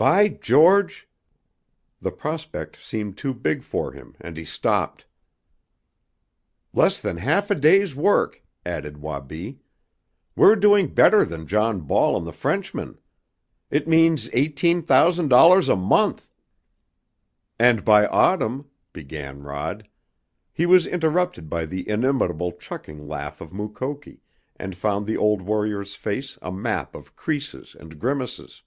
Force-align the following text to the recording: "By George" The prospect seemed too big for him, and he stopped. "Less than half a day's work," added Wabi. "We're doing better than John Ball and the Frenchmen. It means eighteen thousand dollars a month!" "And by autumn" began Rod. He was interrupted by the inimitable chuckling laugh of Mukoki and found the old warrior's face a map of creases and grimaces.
"By 0.00 0.28
George" 0.28 1.08
The 2.02 2.12
prospect 2.12 2.80
seemed 2.80 3.18
too 3.18 3.34
big 3.34 3.64
for 3.64 3.90
him, 3.90 4.14
and 4.20 4.36
he 4.36 4.44
stopped. 4.44 5.06
"Less 6.72 7.00
than 7.00 7.16
half 7.16 7.50
a 7.50 7.56
day's 7.56 7.96
work," 7.96 8.40
added 8.64 8.98
Wabi. 8.98 9.58
"We're 10.36 10.54
doing 10.54 10.94
better 10.94 11.24
than 11.24 11.48
John 11.48 11.80
Ball 11.80 12.16
and 12.16 12.24
the 12.24 12.32
Frenchmen. 12.32 13.00
It 13.72 13.88
means 13.88 14.30
eighteen 14.34 14.82
thousand 14.82 15.30
dollars 15.30 15.68
a 15.68 15.74
month!" 15.74 16.30
"And 17.58 17.84
by 17.84 18.06
autumn" 18.06 18.70
began 18.92 19.42
Rod. 19.42 19.88
He 20.52 20.64
was 20.64 20.86
interrupted 20.86 21.50
by 21.50 21.66
the 21.66 21.88
inimitable 21.88 22.52
chuckling 22.52 23.08
laugh 23.08 23.40
of 23.40 23.52
Mukoki 23.52 24.20
and 24.54 24.76
found 24.76 25.08
the 25.08 25.16
old 25.16 25.42
warrior's 25.42 25.96
face 25.96 26.38
a 26.40 26.52
map 26.52 26.94
of 26.94 27.16
creases 27.16 27.74
and 27.74 27.98
grimaces. 27.98 28.62